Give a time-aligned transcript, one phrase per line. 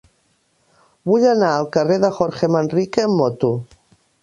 [1.09, 3.53] Vull anar al carrer de Jorge Manrique amb moto.